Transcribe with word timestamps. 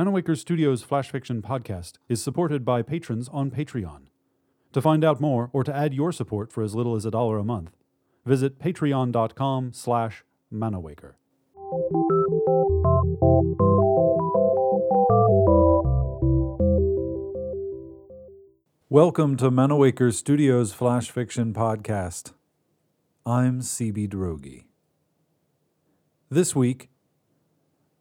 Manawaker 0.00 0.34
Studios 0.34 0.82
Flash 0.82 1.10
Fiction 1.10 1.42
podcast 1.42 1.98
is 2.08 2.22
supported 2.22 2.64
by 2.64 2.80
patrons 2.80 3.28
on 3.28 3.50
Patreon. 3.50 4.06
To 4.72 4.80
find 4.80 5.04
out 5.04 5.20
more 5.20 5.50
or 5.52 5.62
to 5.62 5.76
add 5.76 5.92
your 5.92 6.10
support 6.10 6.50
for 6.50 6.62
as 6.62 6.74
little 6.74 6.96
as 6.96 7.04
a 7.04 7.10
dollar 7.10 7.36
a 7.36 7.44
month, 7.44 7.76
visit 8.24 8.58
patreon.com 8.58 9.74
slash 9.74 10.24
manawaker. 10.50 11.16
Welcome 18.88 19.36
to 19.36 19.50
Manawaker 19.50 20.14
Studios 20.14 20.72
Flash 20.72 21.10
Fiction 21.10 21.52
Podcast. 21.52 22.32
I'm 23.26 23.60
CB 23.60 24.08
Droege. 24.08 24.64
This 26.30 26.56
week, 26.56 26.88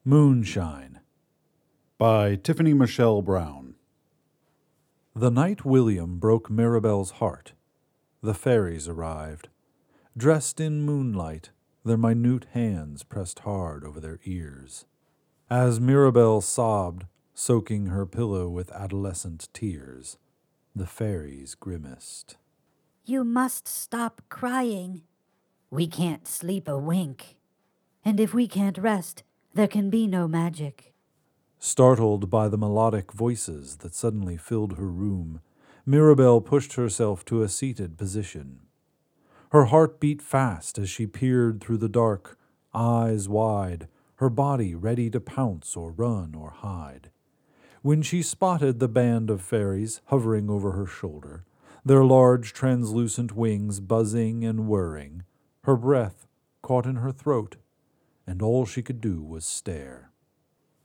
Moonshine 0.05 1.01
by 1.99 2.33
Tiffany 2.35 2.73
Michelle 2.73 3.21
Brown. 3.21 3.75
The 5.13 5.29
night 5.29 5.65
William 5.65 6.17
broke 6.17 6.49
Mirabelle's 6.49 7.11
heart, 7.11 7.51
the 8.23 8.33
fairies 8.33 8.87
arrived. 8.87 9.49
Dressed 10.15 10.61
in 10.61 10.83
moonlight, 10.83 11.49
their 11.83 11.97
minute 11.97 12.45
hands 12.53 13.03
pressed 13.03 13.39
hard 13.39 13.83
over 13.83 13.99
their 13.99 14.21
ears. 14.23 14.85
As 15.49 15.81
Mirabelle 15.81 16.39
sobbed, 16.39 17.05
soaking 17.33 17.87
her 17.87 18.05
pillow 18.05 18.47
with 18.47 18.71
adolescent 18.71 19.49
tears, 19.51 20.17
the 20.73 20.87
fairies 20.87 21.53
grimaced. 21.53 22.37
You 23.03 23.25
must 23.25 23.67
stop 23.67 24.21
crying. 24.29 25.01
We 25.69 25.85
can't 25.85 26.29
sleep 26.29 26.65
a 26.69 26.77
wink. 26.77 27.35
And 28.05 28.21
if 28.21 28.33
we 28.33 28.47
can't 28.47 28.77
rest, 28.77 29.23
there 29.53 29.67
can 29.67 29.89
be 29.89 30.07
no 30.07 30.29
magic. 30.29 30.93
Startled 31.61 32.29
by 32.29 32.47
the 32.47 32.57
melodic 32.57 33.11
voices 33.11 33.77
that 33.77 33.93
suddenly 33.93 34.37
filled 34.37 34.77
her 34.77 34.87
room, 34.87 35.41
Mirabelle 35.85 36.39
pushed 36.39 36.73
herself 36.73 37.25
to 37.25 37.43
a 37.43 37.49
seated 37.49 37.97
position. 37.97 38.61
Her 39.51 39.65
heart 39.65 39.99
beat 39.99 40.21
fast 40.21 40.77
as 40.77 40.89
she 40.89 41.05
peered 41.05 41.59
through 41.59 41.79
the 41.79 41.89
dark, 41.89 42.37
eyes 42.73 43.27
wide, 43.27 43.89
her 44.15 44.29
body 44.29 44.73
ready 44.73 45.09
to 45.09 45.19
pounce 45.19 45.75
or 45.75 45.91
run 45.91 46.33
or 46.33 46.51
hide. 46.51 47.09
When 47.81 48.01
she 48.01 48.21
spotted 48.21 48.79
the 48.79 48.87
band 48.87 49.29
of 49.29 49.41
fairies 49.41 49.99
hovering 50.05 50.49
over 50.49 50.71
her 50.71 50.85
shoulder, 50.85 51.43
their 51.83 52.05
large 52.05 52.53
translucent 52.53 53.35
wings 53.35 53.79
buzzing 53.79 54.45
and 54.45 54.67
whirring, 54.67 55.23
her 55.63 55.75
breath 55.75 56.25
caught 56.61 56.85
in 56.85 56.97
her 56.97 57.11
throat, 57.11 57.57
and 58.25 58.41
all 58.41 58.65
she 58.65 58.81
could 58.81 59.01
do 59.01 59.21
was 59.21 59.45
stare. 59.45 60.11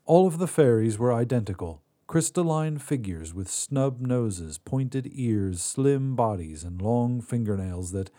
All 0.06 0.26
of 0.26 0.36
the 0.36 0.46
fairies 0.46 0.98
were 0.98 1.14
identical 1.14 1.80
crystalline 2.06 2.76
figures 2.76 3.32
with 3.32 3.50
snub 3.50 4.00
noses, 4.00 4.58
pointed 4.58 5.08
ears, 5.12 5.62
slim 5.62 6.14
bodies, 6.14 6.62
and 6.62 6.80
long 6.82 7.22
fingernails 7.22 7.92
that, 7.92 8.10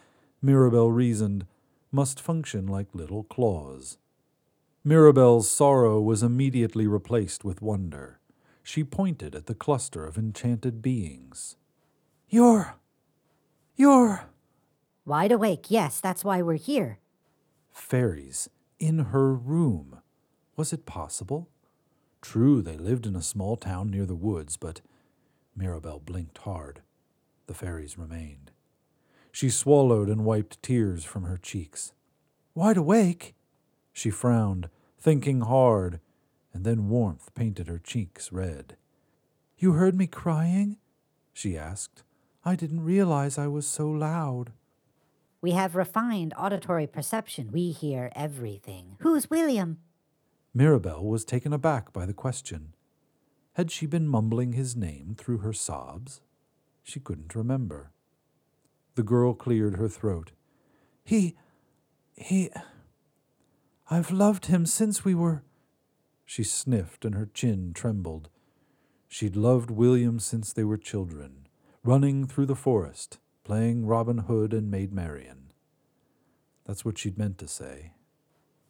Mirabelle 0.41 0.91
reasoned, 0.91 1.45
must 1.91 2.19
function 2.19 2.65
like 2.65 2.95
little 2.95 3.23
claws. 3.23 3.99
Mirabelle's 4.83 5.49
sorrow 5.49 6.01
was 6.01 6.23
immediately 6.23 6.87
replaced 6.87 7.45
with 7.45 7.61
wonder. 7.61 8.19
She 8.63 8.83
pointed 8.83 9.35
at 9.35 9.45
the 9.45 9.55
cluster 9.55 10.05
of 10.05 10.17
enchanted 10.17 10.81
beings. 10.81 11.55
You're. 12.27 12.75
You're. 13.75 14.25
Wide 15.05 15.31
awake, 15.31 15.65
yes, 15.69 15.99
that's 15.99 16.25
why 16.25 16.41
we're 16.41 16.55
here. 16.55 16.97
Fairies 17.71 18.49
in 18.79 18.99
her 18.99 19.35
room. 19.35 19.99
Was 20.57 20.73
it 20.73 20.87
possible? 20.87 21.49
True, 22.27 22.63
they 22.63 22.75
lived 22.75 23.05
in 23.05 23.15
a 23.15 23.21
small 23.21 23.55
town 23.55 23.91
near 23.91 24.07
the 24.07 24.15
woods, 24.15 24.57
but 24.57 24.81
Mirabelle 25.55 25.99
blinked 25.99 26.39
hard. 26.39 26.81
The 27.45 27.53
fairies 27.53 27.99
remained. 27.99 28.49
She 29.31 29.51
swallowed 29.51 30.09
and 30.09 30.25
wiped 30.25 30.61
tears 30.63 31.05
from 31.05 31.25
her 31.25 31.37
cheeks. 31.37 31.93
Wide 32.55 32.77
awake? 32.77 33.35
She 33.93 34.09
frowned, 34.09 34.69
thinking 34.99 35.41
hard, 35.41 35.99
and 36.51 36.65
then 36.65 36.89
warmth 36.89 37.33
painted 37.35 37.67
her 37.67 37.77
cheeks 37.77 38.31
red. 38.31 38.75
You 39.59 39.73
heard 39.73 39.95
me 39.95 40.07
crying? 40.07 40.77
she 41.31 41.55
asked. 41.55 42.01
I 42.43 42.55
didn't 42.55 42.83
realize 42.83 43.37
I 43.37 43.47
was 43.47 43.67
so 43.67 43.87
loud. 43.87 44.51
We 45.41 45.51
have 45.51 45.75
refined 45.75 46.33
auditory 46.35 46.87
perception. 46.87 47.51
We 47.53 47.69
hear 47.69 48.11
everything. 48.15 48.97
Who's 49.01 49.29
William? 49.29 49.77
Mirabelle 50.57 51.03
was 51.03 51.25
taken 51.25 51.51
aback 51.51 51.91
by 51.91 52.05
the 52.05 52.13
question. 52.13 52.73
Had 53.55 53.71
she 53.71 53.85
been 53.85 54.07
mumbling 54.07 54.53
his 54.53 54.73
name 54.73 55.13
through 55.17 55.39
her 55.39 55.51
sobs? 55.51 56.21
She 56.81 57.01
couldn't 57.01 57.35
remember. 57.35 57.91
The 58.95 59.03
girl 59.03 59.33
cleared 59.33 59.75
her 59.75 59.89
throat. 59.89 60.31
He. 61.03 61.35
he. 62.15 62.49
I've 63.91 64.11
loved 64.11 64.45
him 64.45 64.65
since 64.65 65.03
we 65.03 65.13
were. 65.13 65.43
She 66.23 66.43
sniffed 66.43 67.03
and 67.03 67.15
her 67.15 67.29
chin 67.33 67.73
trembled. 67.73 68.29
She'd 69.09 69.35
loved 69.35 69.69
William 69.69 70.19
since 70.19 70.53
they 70.53 70.63
were 70.63 70.77
children, 70.77 71.47
running 71.83 72.25
through 72.25 72.45
the 72.45 72.55
forest, 72.55 73.19
playing 73.43 73.85
Robin 73.85 74.19
Hood 74.19 74.53
and 74.53 74.71
Maid 74.71 74.93
Marian. 74.93 75.51
That's 76.63 76.85
what 76.85 76.97
she'd 76.97 77.17
meant 77.17 77.37
to 77.39 77.47
say. 77.47 77.91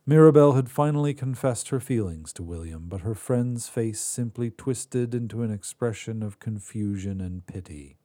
Mirabelle 0.08 0.54
had 0.54 0.70
finally 0.70 1.16
confessed 1.16 1.70
her 1.70 1.80
feelings 1.80 2.32
to 2.34 2.44
William, 2.44 2.86
but 2.88 3.02
her 3.02 3.16
friend's 3.16 3.68
face 3.68 4.00
simply 4.00 4.52
twisted 4.52 5.16
into 5.16 5.42
an 5.42 5.52
expression 5.52 6.22
of 6.22 6.40
confusion 6.40 7.20
and 7.20 7.48
pity. 7.48 7.98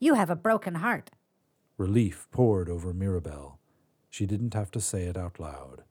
You 0.00 0.14
have 0.14 0.28
a 0.28 0.34
broken 0.34 0.76
heart. 0.76 1.10
Relief 1.76 2.26
poured 2.32 2.68
over 2.68 2.92
Mirabelle. 2.92 3.60
She 4.08 4.26
didn't 4.26 4.54
have 4.54 4.72
to 4.72 4.80
say 4.80 5.04
it 5.04 5.16
out 5.16 5.38
loud. 5.38 5.84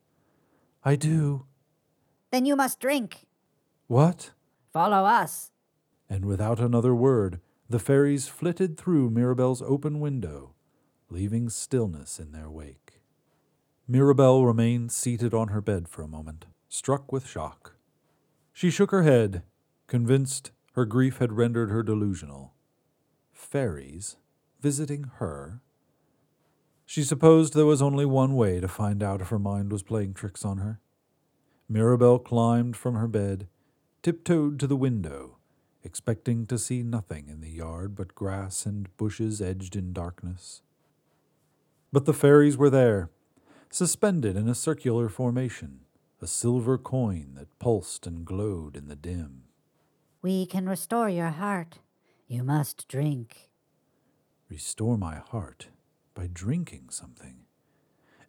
I 0.83 0.97
do. 0.97 1.45
Then 2.31 2.45
you 2.45 2.57
must 2.57 2.81
drink. 2.81 3.25
What? 3.87 4.31
Follow 4.73 5.05
us. 5.05 5.51
And 6.09 6.25
without 6.25 6.59
another 6.59 6.93
word, 6.93 7.39
the 7.69 7.79
fairies 7.79 8.27
flitted 8.27 8.77
through 8.77 9.09
Mirabelle's 9.09 9.61
open 9.61 10.01
window, 10.01 10.53
leaving 11.09 11.49
stillness 11.49 12.19
in 12.19 12.33
their 12.33 12.49
wake. 12.49 12.98
Mirabelle 13.91 14.45
remained 14.45 14.91
seated 14.91 15.33
on 15.33 15.47
her 15.47 15.61
bed 15.61 15.87
for 15.89 16.03
a 16.03 16.07
moment, 16.07 16.45
struck 16.67 17.11
with 17.11 17.25
shock. 17.25 17.73
She 18.53 18.69
shook 18.69 18.91
her 18.91 19.01
head, 19.01 19.41
convinced 19.87 20.51
her 20.73 20.85
grief 20.85 21.17
had 21.17 21.33
rendered 21.33 21.71
her 21.71 21.81
delusional. 21.81 22.53
Fairies 23.33 24.17
visiting 24.61 25.05
her? 25.15 25.61
She 26.85 27.01
supposed 27.01 27.55
there 27.55 27.65
was 27.65 27.81
only 27.81 28.05
one 28.05 28.35
way 28.35 28.59
to 28.59 28.67
find 28.67 29.01
out 29.01 29.21
if 29.21 29.29
her 29.29 29.39
mind 29.39 29.71
was 29.71 29.81
playing 29.81 30.13
tricks 30.13 30.45
on 30.45 30.59
her. 30.59 30.79
Mirabelle 31.67 32.19
climbed 32.19 32.77
from 32.77 32.93
her 32.93 33.07
bed, 33.07 33.47
tiptoed 34.03 34.59
to 34.59 34.67
the 34.67 34.75
window, 34.75 35.37
expecting 35.83 36.45
to 36.45 36.59
see 36.59 36.83
nothing 36.83 37.27
in 37.27 37.41
the 37.41 37.49
yard 37.49 37.95
but 37.95 38.13
grass 38.13 38.67
and 38.67 38.95
bushes 38.97 39.41
edged 39.41 39.75
in 39.75 39.93
darkness. 39.93 40.61
But 41.91 42.05
the 42.05 42.13
fairies 42.13 42.55
were 42.55 42.69
there, 42.69 43.09
suspended 43.69 44.35
in 44.35 44.47
a 44.47 44.55
circular 44.55 45.09
formation, 45.09 45.81
a 46.21 46.27
silver 46.27 46.77
coin 46.77 47.33
that 47.35 47.59
pulsed 47.59 48.05
and 48.07 48.25
glowed 48.25 48.75
in 48.75 48.87
the 48.87 48.95
dim. 48.95 49.43
We 50.21 50.45
can 50.45 50.67
restore 50.67 51.09
your 51.09 51.29
heart. 51.29 51.79
You 52.27 52.43
must 52.43 52.87
drink. 52.87 53.49
Restore 54.49 54.97
my 54.97 55.15
heart 55.15 55.67
by 56.13 56.27
drinking 56.31 56.89
something. 56.89 57.45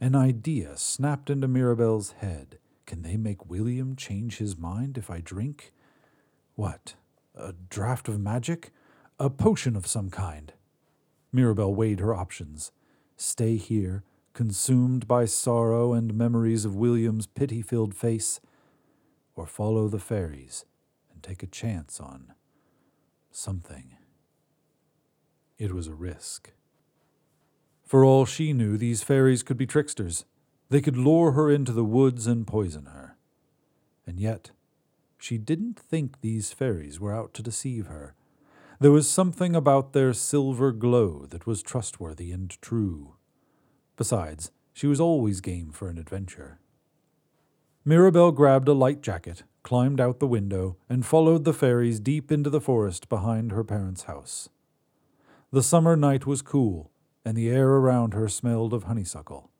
An 0.00 0.14
idea 0.14 0.76
snapped 0.76 1.30
into 1.30 1.48
Mirabelle's 1.48 2.12
head. 2.12 2.58
Can 2.86 3.02
they 3.02 3.16
make 3.16 3.50
William 3.50 3.96
change 3.96 4.38
his 4.38 4.56
mind 4.56 4.96
if 4.96 5.10
I 5.10 5.20
drink? 5.20 5.72
What? 6.54 6.94
A 7.34 7.52
draught 7.52 8.08
of 8.08 8.20
magic? 8.20 8.72
A 9.18 9.28
potion 9.30 9.76
of 9.76 9.86
some 9.86 10.10
kind? 10.10 10.52
Mirabelle 11.32 11.74
weighed 11.74 12.00
her 12.00 12.14
options. 12.14 12.72
Stay 13.16 13.56
here, 13.56 14.02
consumed 14.40 15.06
by 15.06 15.26
sorrow 15.26 15.92
and 15.92 16.14
memories 16.14 16.64
of 16.64 16.74
William's 16.74 17.26
pity 17.26 17.60
filled 17.60 17.94
face, 17.94 18.40
or 19.36 19.44
follow 19.44 19.86
the 19.86 19.98
fairies 19.98 20.64
and 21.12 21.22
take 21.22 21.42
a 21.42 21.46
chance 21.46 22.00
on 22.00 22.32
something. 23.30 23.98
It 25.58 25.74
was 25.74 25.88
a 25.88 25.92
risk. 25.92 26.52
For 27.84 28.02
all 28.02 28.24
she 28.24 28.54
knew, 28.54 28.78
these 28.78 29.02
fairies 29.02 29.42
could 29.42 29.58
be 29.58 29.66
tricksters. 29.66 30.24
They 30.70 30.80
could 30.80 30.96
lure 30.96 31.32
her 31.32 31.50
into 31.50 31.72
the 31.72 31.84
woods 31.84 32.26
and 32.26 32.46
poison 32.46 32.86
her. 32.86 33.18
And 34.06 34.18
yet, 34.18 34.52
she 35.18 35.36
didn't 35.36 35.78
think 35.78 36.22
these 36.22 36.50
fairies 36.50 36.98
were 36.98 37.14
out 37.14 37.34
to 37.34 37.42
deceive 37.42 37.88
her. 37.88 38.14
There 38.80 38.90
was 38.90 39.06
something 39.06 39.54
about 39.54 39.92
their 39.92 40.14
silver 40.14 40.72
glow 40.72 41.26
that 41.26 41.46
was 41.46 41.62
trustworthy 41.62 42.32
and 42.32 42.48
true. 42.62 43.16
Besides, 44.00 44.50
she 44.72 44.86
was 44.86 44.98
always 44.98 45.42
game 45.42 45.72
for 45.72 45.90
an 45.90 45.98
adventure. 45.98 46.58
Mirabelle 47.84 48.32
grabbed 48.32 48.66
a 48.66 48.72
light 48.72 49.02
jacket, 49.02 49.42
climbed 49.62 50.00
out 50.00 50.20
the 50.20 50.26
window, 50.26 50.78
and 50.88 51.04
followed 51.04 51.44
the 51.44 51.52
fairies 51.52 52.00
deep 52.00 52.32
into 52.32 52.48
the 52.48 52.62
forest 52.62 53.10
behind 53.10 53.52
her 53.52 53.62
parents' 53.62 54.04
house. 54.04 54.48
The 55.52 55.62
summer 55.62 55.96
night 55.96 56.24
was 56.24 56.40
cool, 56.40 56.90
and 57.26 57.36
the 57.36 57.50
air 57.50 57.68
around 57.68 58.14
her 58.14 58.26
smelled 58.26 58.72
of 58.72 58.84
honeysuckle. 58.84 59.50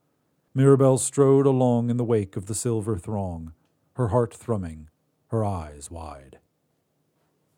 Mirabelle 0.55 0.97
strode 0.97 1.45
along 1.45 1.91
in 1.91 1.99
the 1.99 2.03
wake 2.03 2.35
of 2.35 2.47
the 2.47 2.55
silver 2.55 2.97
throng, 2.97 3.53
her 3.97 4.09
heart 4.09 4.33
thrumming, 4.33 4.89
her 5.27 5.45
eyes 5.45 5.91
wide. 5.91 6.39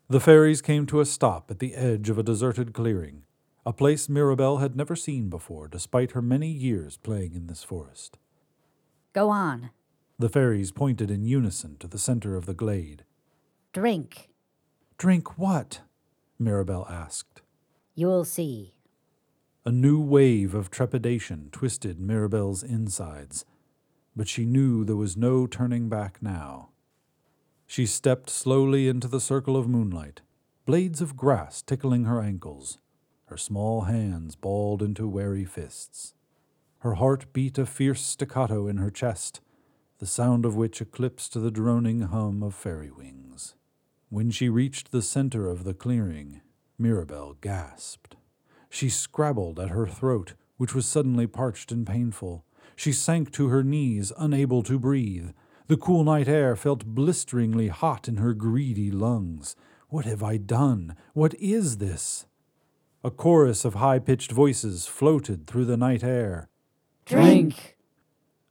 The 0.09 0.19
fairies 0.19 0.61
came 0.61 0.85
to 0.87 0.99
a 0.99 1.05
stop 1.05 1.49
at 1.49 1.59
the 1.59 1.75
edge 1.75 2.09
of 2.09 2.17
a 2.17 2.23
deserted 2.23 2.73
clearing, 2.73 3.23
a 3.65 3.73
place 3.73 4.09
Mirabelle 4.09 4.57
had 4.57 4.75
never 4.75 4.95
seen 4.95 5.29
before, 5.29 5.67
despite 5.67 6.11
her 6.11 6.21
many 6.21 6.49
years 6.49 6.97
playing 6.97 7.33
in 7.33 7.47
this 7.47 7.63
forest. 7.63 8.17
Go 9.13 9.29
on. 9.29 9.69
The 10.19 10.29
fairies 10.29 10.71
pointed 10.71 11.09
in 11.09 11.25
unison 11.25 11.77
to 11.77 11.87
the 11.87 11.97
center 11.97 12.35
of 12.35 12.45
the 12.45 12.53
glade. 12.53 13.05
Drink. 13.71 14.29
Drink 14.97 15.37
what? 15.37 15.81
Mirabelle 16.37 16.87
asked. 16.89 17.41
You'll 17.95 18.25
see. 18.25 18.75
A 19.65 19.71
new 19.71 19.99
wave 20.01 20.53
of 20.53 20.69
trepidation 20.69 21.49
twisted 21.51 21.99
Mirabelle's 21.99 22.63
insides, 22.63 23.45
but 24.15 24.27
she 24.27 24.45
knew 24.45 24.83
there 24.83 24.95
was 24.95 25.15
no 25.15 25.47
turning 25.47 25.87
back 25.87 26.21
now. 26.21 26.69
She 27.65 27.85
stepped 27.85 28.29
slowly 28.29 28.89
into 28.89 29.07
the 29.07 29.21
circle 29.21 29.55
of 29.55 29.69
moonlight, 29.69 30.21
blades 30.65 31.01
of 31.01 31.15
grass 31.15 31.61
tickling 31.61 32.03
her 32.05 32.21
ankles, 32.21 32.77
her 33.33 33.37
small 33.37 33.81
hands 33.81 34.35
balled 34.35 34.83
into 34.83 35.07
wary 35.07 35.43
fists. 35.43 36.13
Her 36.81 36.93
heart 36.93 37.33
beat 37.33 37.57
a 37.57 37.65
fierce 37.65 38.03
staccato 38.03 38.67
in 38.67 38.77
her 38.77 38.91
chest, 38.91 39.41
the 39.97 40.05
sound 40.05 40.45
of 40.45 40.55
which 40.55 40.81
eclipsed 40.81 41.33
the 41.33 41.49
droning 41.49 42.01
hum 42.01 42.43
of 42.43 42.53
fairy 42.53 42.91
wings. 42.91 43.55
When 44.09 44.29
she 44.29 44.49
reached 44.49 44.91
the 44.91 45.01
center 45.01 45.49
of 45.49 45.63
the 45.63 45.73
clearing, 45.73 46.41
Mirabelle 46.77 47.37
gasped. 47.41 48.17
She 48.69 48.87
scrabbled 48.87 49.59
at 49.59 49.71
her 49.71 49.87
throat, 49.87 50.35
which 50.57 50.75
was 50.75 50.85
suddenly 50.85 51.25
parched 51.25 51.71
and 51.71 51.87
painful. 51.87 52.45
She 52.75 52.91
sank 52.91 53.31
to 53.31 53.47
her 53.47 53.63
knees, 53.63 54.13
unable 54.15 54.61
to 54.61 54.77
breathe. 54.77 55.31
The 55.65 55.77
cool 55.77 56.03
night 56.03 56.27
air 56.27 56.55
felt 56.55 56.85
blisteringly 56.85 57.69
hot 57.69 58.07
in 58.07 58.17
her 58.17 58.35
greedy 58.35 58.91
lungs. 58.91 59.55
What 59.89 60.05
have 60.05 60.21
I 60.21 60.37
done? 60.37 60.95
What 61.13 61.33
is 61.39 61.77
this? 61.77 62.27
A 63.05 63.11
chorus 63.11 63.65
of 63.65 63.73
high 63.73 63.99
pitched 63.99 64.31
voices 64.31 64.87
floated 64.87 65.45
through 65.45 65.65
the 65.65 65.75
night 65.75 66.05
air. 66.05 66.47
Drink. 67.05 67.75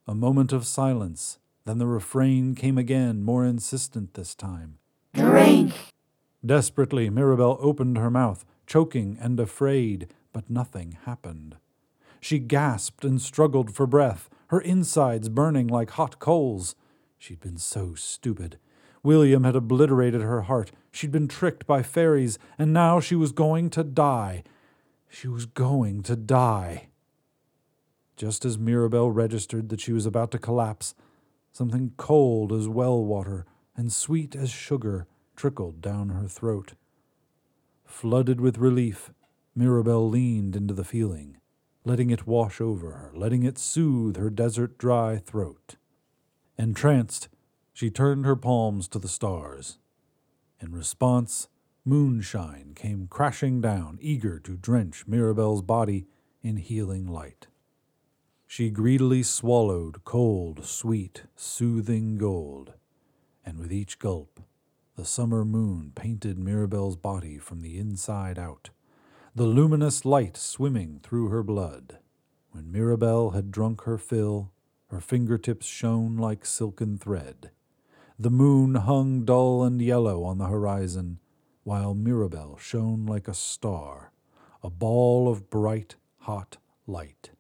A 0.07 0.15
moment 0.15 0.53
of 0.53 0.67
silence, 0.67 1.39
then 1.65 1.79
the 1.79 1.87
refrain 1.87 2.55
came 2.55 2.77
again, 2.77 3.23
more 3.23 3.47
insistent 3.47 4.13
this 4.13 4.35
time. 4.35 4.77
Drink. 5.15 5.73
Desperately, 6.45 7.09
Mirabelle 7.09 7.57
opened 7.63 7.97
her 7.97 8.11
mouth, 8.11 8.45
choking 8.67 9.17
and 9.19 9.41
afraid, 9.41 10.09
but 10.35 10.51
nothing 10.51 10.99
happened. 11.07 11.57
She 12.21 12.39
gasped 12.39 13.07
and 13.07 13.23
struggled 13.23 13.75
for 13.75 13.87
breath, 13.87 14.29
her 14.49 14.61
insides 14.61 15.31
burning 15.31 15.67
like 15.67 15.93
hot 15.93 16.19
coals. 16.19 16.75
She'd 17.19 17.41
been 17.41 17.57
so 17.57 17.95
stupid. 17.95 18.59
William 19.03 19.45
had 19.45 19.57
obliterated 19.57 20.23
her 20.23 20.43
heart. 20.43 20.71
She'd 20.91 21.11
been 21.11 21.29
tricked 21.29 21.67
by 21.67 21.83
fairies, 21.83 22.39
and 22.59 22.73
now 22.73 23.01
she 23.01 23.15
was 23.15 23.33
going 23.33 23.71
to 23.71 23.83
die. 23.83 24.45
She 25.09 25.29
was 25.29 25.47
going 25.47 26.03
to 26.05 26.17
die. 26.17 26.89
Just 28.17 28.45
as 28.45 28.59
Mirabelle 28.59 29.11
registered 29.11 29.69
that 29.71 29.81
she 29.81 29.93
was 29.93 30.07
about 30.07 30.31
to 30.31 30.39
collapse, 30.39 30.95
something 31.53 31.93
cold 31.97 32.53
as 32.53 32.69
well 32.69 33.05
water 33.05 33.47
and 33.77 33.93
sweet 33.93 34.37
as 34.37 34.51
sugar 34.51 35.07
trickled 35.35 35.81
down 35.81 36.11
her 36.11 36.29
throat. 36.29 36.75
Flooded 37.85 38.41
with 38.41 38.59
relief, 38.59 39.11
Mirabelle 39.55 40.09
leaned 40.09 40.57
into 40.57 40.73
the 40.73 40.85
feeling, 40.85 41.39
letting 41.85 42.11
it 42.11 42.27
wash 42.27 42.61
over 42.61 42.93
her, 42.93 43.13
letting 43.15 43.43
it 43.43 43.59
soothe 43.59 44.17
her 44.17 44.31
desert 44.31 44.79
dry 44.79 45.19
throat. 45.19 45.77
Entranced, 46.59 47.29
she 47.73 47.91
turned 47.91 48.25
her 48.25 48.37
palms 48.37 48.87
to 48.89 48.99
the 48.99 49.09
stars. 49.09 49.79
In 50.61 50.73
response, 50.73 51.49
moonshine 51.85 52.73
came 52.75 53.09
crashing 53.09 53.61
down, 53.61 53.99
eager 54.01 54.39
to 54.41 54.57
drench 54.57 55.07
Mirabelle's 55.07 55.63
body 55.63 56.07
in 56.43 56.57
healing 56.57 57.07
light. 57.07 57.49
She 58.47 58.71
greedily 58.71 59.23
swallowed 59.23 60.05
cold, 60.05 60.65
sweet, 60.65 61.25
soothing 61.35 62.19
gold, 62.19 62.75
and 63.45 63.59
with 63.59 63.73
each 63.73 63.99
gulp, 63.99 64.41
the 64.95 65.07
summer 65.07 65.45
moon 65.45 65.93
painted 65.95 66.39
Mirabelle's 66.39 66.97
body 66.97 67.39
from 67.39 67.63
the 67.63 67.79
inside 67.79 68.39
out, 68.39 68.69
the 69.35 69.47
luminous 69.47 70.05
light 70.05 70.37
swimming 70.37 71.01
through 71.03 71.29
her 71.29 71.43
blood. 71.43 71.99
When 72.51 72.71
Mirabelle 72.71 73.31
had 73.31 73.51
drunk 73.51 73.83
her 73.85 73.97
fill, 73.97 74.53
her 74.89 75.01
fingertips 75.01 75.67
shone 75.67 76.19
like 76.19 76.45
silken 76.45 76.99
thread. 76.99 77.51
The 78.19 78.31
moon 78.31 78.75
hung 78.75 79.25
dull 79.25 79.65
and 79.65 79.81
yellow 79.81 80.25
on 80.25 80.39
the 80.39 80.47
horizon, 80.47 81.19
while 81.65 81.95
Mirabelle 81.95 82.57
shone 82.59 83.07
like 83.07 83.29
a 83.29 83.35
star, 83.35 84.13
a 84.63 84.71
ball 84.71 85.29
of 85.29 85.51
bright, 85.51 85.97
hot 86.19 86.59
light. 86.87 87.31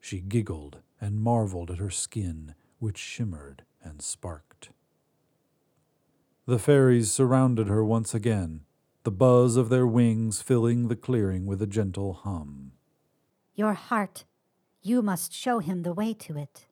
She 0.00 0.20
giggled 0.20 0.78
and 1.00 1.20
marveled 1.20 1.70
at 1.70 1.78
her 1.78 1.90
skin, 1.90 2.54
which 2.78 2.98
shimmered 2.98 3.64
and 3.82 4.02
sparked. 4.02 4.70
The 6.46 6.58
fairies 6.58 7.12
surrounded 7.12 7.68
her 7.68 7.84
once 7.84 8.14
again, 8.14 8.62
the 9.04 9.12
buzz 9.12 9.56
of 9.56 9.68
their 9.68 9.86
wings 9.86 10.42
filling 10.42 10.88
the 10.88 10.96
clearing 10.96 11.46
with 11.46 11.62
a 11.62 11.66
gentle 11.66 12.12
hum. 12.12 12.72
Your 13.54 13.74
heart. 13.74 14.24
You 14.80 15.02
must 15.02 15.32
show 15.32 15.60
him 15.60 15.82
the 15.82 15.92
way 15.92 16.14
to 16.14 16.36
it. 16.36 16.66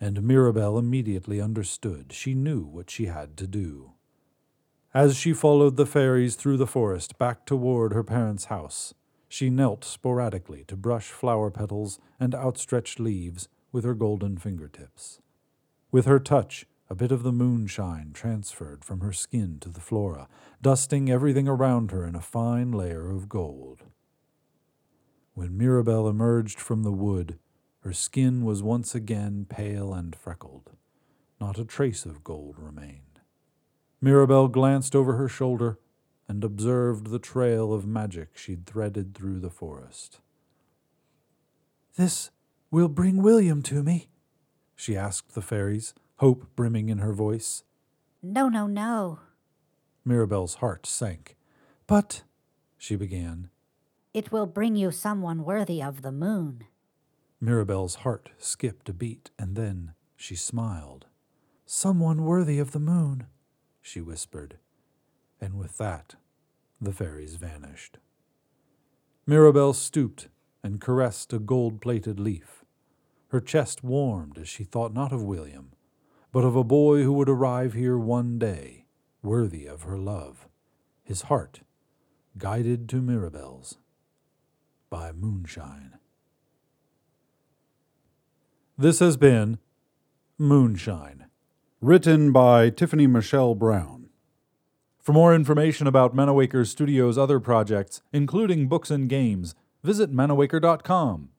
And 0.00 0.22
Mirabelle 0.22 0.78
immediately 0.78 1.40
understood. 1.40 2.12
She 2.12 2.34
knew 2.34 2.62
what 2.62 2.90
she 2.90 3.06
had 3.06 3.36
to 3.38 3.46
do. 3.46 3.92
As 4.92 5.16
she 5.16 5.32
followed 5.32 5.76
the 5.76 5.86
fairies 5.86 6.36
through 6.36 6.56
the 6.56 6.66
forest 6.66 7.18
back 7.18 7.44
toward 7.44 7.92
her 7.92 8.04
parents' 8.04 8.46
house, 8.46 8.94
she 9.28 9.50
knelt 9.50 9.84
sporadically 9.84 10.64
to 10.68 10.76
brush 10.76 11.10
flower 11.10 11.50
petals 11.50 11.98
and 12.20 12.34
outstretched 12.34 13.00
leaves 13.00 13.48
with 13.72 13.84
her 13.84 13.94
golden 13.94 14.38
fingertips. 14.38 15.20
With 15.90 16.06
her 16.06 16.18
touch, 16.18 16.66
a 16.88 16.94
bit 16.94 17.10
of 17.10 17.22
the 17.22 17.32
moonshine 17.32 18.12
transferred 18.12 18.84
from 18.84 19.00
her 19.00 19.12
skin 19.12 19.58
to 19.60 19.68
the 19.68 19.80
flora, 19.80 20.28
dusting 20.62 21.10
everything 21.10 21.48
around 21.48 21.90
her 21.90 22.06
in 22.06 22.14
a 22.14 22.20
fine 22.20 22.70
layer 22.70 23.10
of 23.10 23.28
gold. 23.28 23.82
When 25.34 25.58
Mirabelle 25.58 26.08
emerged 26.08 26.60
from 26.60 26.82
the 26.82 26.92
wood, 26.92 27.38
her 27.86 27.92
skin 27.92 28.44
was 28.44 28.64
once 28.64 28.96
again 28.96 29.46
pale 29.48 29.94
and 29.94 30.16
freckled. 30.16 30.72
Not 31.40 31.56
a 31.56 31.64
trace 31.64 32.04
of 32.04 32.24
gold 32.24 32.56
remained. 32.58 33.20
Mirabelle 34.00 34.48
glanced 34.48 34.96
over 34.96 35.12
her 35.12 35.28
shoulder 35.28 35.78
and 36.26 36.42
observed 36.42 37.06
the 37.06 37.20
trail 37.20 37.72
of 37.72 37.86
magic 37.86 38.36
she'd 38.36 38.66
threaded 38.66 39.14
through 39.14 39.38
the 39.38 39.50
forest. 39.50 40.18
This 41.94 42.32
will 42.72 42.88
bring 42.88 43.22
William 43.22 43.62
to 43.62 43.84
me, 43.84 44.08
she 44.74 44.96
asked 44.96 45.36
the 45.36 45.40
fairies, 45.40 45.94
hope 46.16 46.44
brimming 46.56 46.88
in 46.88 46.98
her 46.98 47.12
voice. 47.12 47.62
No, 48.20 48.48
no, 48.48 48.66
no. 48.66 49.20
Mirabelle's 50.04 50.54
heart 50.56 50.86
sank. 50.86 51.36
But, 51.86 52.24
she 52.76 52.96
began. 52.96 53.48
It 54.12 54.32
will 54.32 54.46
bring 54.46 54.74
you 54.74 54.90
someone 54.90 55.44
worthy 55.44 55.80
of 55.80 56.02
the 56.02 56.10
moon. 56.10 56.64
Mirabelle's 57.40 57.96
heart 57.96 58.30
skipped 58.38 58.88
a 58.88 58.92
beat, 58.92 59.30
and 59.38 59.56
then 59.56 59.94
she 60.16 60.34
smiled. 60.34 61.06
Someone 61.66 62.24
worthy 62.24 62.58
of 62.58 62.72
the 62.72 62.78
moon, 62.78 63.26
she 63.82 64.00
whispered. 64.00 64.58
And 65.40 65.58
with 65.58 65.76
that, 65.78 66.14
the 66.80 66.92
fairies 66.92 67.34
vanished. 67.36 67.98
Mirabelle 69.26 69.72
stooped 69.72 70.28
and 70.62 70.80
caressed 70.80 71.32
a 71.32 71.38
gold 71.38 71.80
plated 71.80 72.18
leaf. 72.18 72.64
Her 73.28 73.40
chest 73.40 73.82
warmed 73.84 74.38
as 74.38 74.48
she 74.48 74.64
thought 74.64 74.94
not 74.94 75.12
of 75.12 75.22
William, 75.22 75.72
but 76.32 76.44
of 76.44 76.56
a 76.56 76.64
boy 76.64 77.02
who 77.02 77.12
would 77.12 77.28
arrive 77.28 77.72
here 77.72 77.98
one 77.98 78.38
day, 78.38 78.86
worthy 79.22 79.66
of 79.66 79.82
her 79.82 79.98
love, 79.98 80.48
his 81.02 81.22
heart 81.22 81.60
guided 82.38 82.88
to 82.88 83.00
Mirabelle's 83.00 83.78
by 84.90 85.12
moonshine. 85.12 85.98
This 88.78 88.98
has 88.98 89.16
been 89.16 89.58
Moonshine, 90.36 91.24
written 91.80 92.30
by 92.30 92.68
Tiffany 92.68 93.06
Michelle 93.06 93.54
Brown. 93.54 94.10
For 95.00 95.14
more 95.14 95.34
information 95.34 95.86
about 95.86 96.14
Manawaker 96.14 96.66
Studios' 96.66 97.16
other 97.16 97.40
projects, 97.40 98.02
including 98.12 98.68
books 98.68 98.90
and 98.90 99.08
games, 99.08 99.54
visit 99.82 100.12
manawaker.com. 100.12 101.30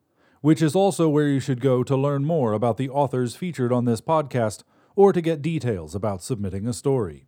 which 0.41 0.63
is 0.63 0.75
also 0.75 1.07
where 1.07 1.27
you 1.27 1.39
should 1.39 1.61
go 1.61 1.83
to 1.83 1.95
learn 1.95 2.25
more 2.25 2.53
about 2.53 2.77
the 2.77 2.89
authors 2.89 3.35
featured 3.35 3.71
on 3.71 3.85
this 3.85 4.01
podcast 4.01 4.63
or 4.95 5.13
to 5.13 5.21
get 5.21 5.43
details 5.43 5.93
about 5.93 6.23
submitting 6.23 6.65
a 6.65 6.73
story. 6.73 7.27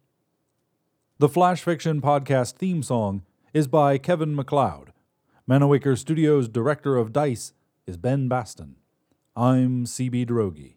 The 1.20 1.30
Flash 1.30 1.62
Fiction 1.62 2.01
Podcast 2.01 2.56
theme 2.56 2.82
song 2.82 3.22
is 3.54 3.68
by 3.68 4.00
Kevin 4.00 4.36
MacLeod. 4.36 4.92
Manawaker 5.48 5.96
Studios 5.96 6.50
Director 6.50 6.98
of 6.98 7.13
DICE 7.13 7.54
is 7.86 7.96
Ben 7.96 8.28
Baston. 8.28 8.78
I'm 9.39 9.86
CB 9.86 10.25
Droege. 10.27 10.74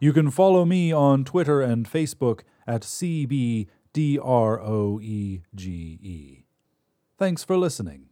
You 0.00 0.14
can 0.14 0.30
follow 0.30 0.64
me 0.64 0.92
on 0.92 1.24
Twitter 1.24 1.60
and 1.60 1.86
Facebook 1.86 2.40
at 2.66 2.80
CBDROEGE. 2.84 3.66
Thanks 7.18 7.44
for 7.44 7.58
listening. 7.58 8.06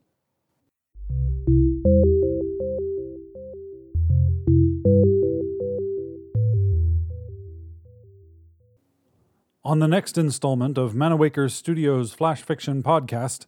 On 9.65 9.79
the 9.79 9.89
next 9.89 10.19
installment 10.19 10.77
of 10.77 10.93
Manawaker 10.93 11.51
Studios 11.51 12.13
Flash 12.13 12.43
Fiction 12.43 12.83
Podcast, 12.83 13.47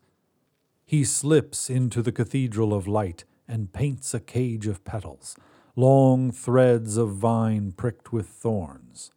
he 0.86 1.04
slips 1.04 1.68
into 1.68 2.00
the 2.00 2.10
Cathedral 2.10 2.72
of 2.72 2.88
Light 2.88 3.24
and 3.46 3.70
paints 3.74 4.14
a 4.14 4.20
cage 4.20 4.66
of 4.66 4.82
petals, 4.86 5.36
long 5.76 6.30
threads 6.30 6.96
of 6.96 7.14
vine 7.14 7.72
pricked 7.72 8.12
with 8.12 8.26
thorns. 8.28 9.10